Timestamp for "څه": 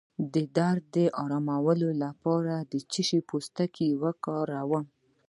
2.91-3.01